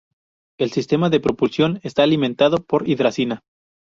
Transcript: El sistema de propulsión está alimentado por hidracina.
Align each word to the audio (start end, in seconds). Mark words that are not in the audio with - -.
El 0.57 0.71
sistema 0.71 1.11
de 1.11 1.19
propulsión 1.19 1.79
está 1.83 2.01
alimentado 2.01 2.57
por 2.65 2.89
hidracina. 2.89 3.43